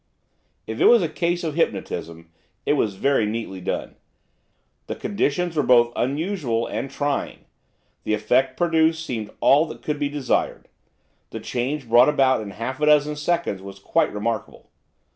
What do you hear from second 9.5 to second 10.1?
that could be